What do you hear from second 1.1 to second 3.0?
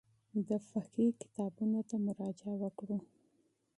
کتابونو ته مراجعه وکړو.